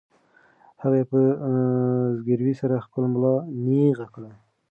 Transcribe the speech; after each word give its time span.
هغې 0.83 1.03
په 1.11 1.19
زګیروي 2.17 2.53
سره 2.61 2.83
خپله 2.85 3.07
ملا 3.13 3.35
نېغه 3.65 4.07
کړه. 4.15 4.31